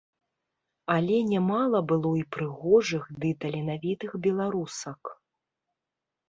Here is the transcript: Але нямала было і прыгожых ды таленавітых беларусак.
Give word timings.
Але 0.93 1.17
нямала 1.33 1.81
было 1.91 2.13
і 2.21 2.23
прыгожых 2.37 3.03
ды 3.19 3.35
таленавітых 3.45 4.11
беларусак. 4.25 5.15